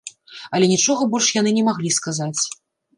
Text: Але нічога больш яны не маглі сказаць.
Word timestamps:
Але 0.57 0.65
нічога 0.73 1.01
больш 1.13 1.31
яны 1.41 1.55
не 1.61 1.67
маглі 1.71 1.95
сказаць. 2.03 2.37